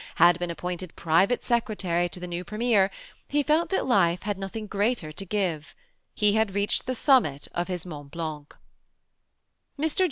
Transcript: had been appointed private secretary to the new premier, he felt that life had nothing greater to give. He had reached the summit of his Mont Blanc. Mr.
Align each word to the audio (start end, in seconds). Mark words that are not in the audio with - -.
had 0.15 0.39
been 0.39 0.49
appointed 0.49 0.95
private 0.95 1.43
secretary 1.43 2.09
to 2.09 2.19
the 2.19 2.25
new 2.25 2.43
premier, 2.43 2.89
he 3.29 3.43
felt 3.43 3.69
that 3.69 3.85
life 3.85 4.23
had 4.23 4.35
nothing 4.39 4.65
greater 4.65 5.11
to 5.11 5.25
give. 5.27 5.75
He 6.15 6.33
had 6.33 6.55
reached 6.55 6.87
the 6.87 6.95
summit 6.95 7.47
of 7.53 7.67
his 7.67 7.85
Mont 7.85 8.09
Blanc. 8.09 8.55
Mr. 9.77 9.99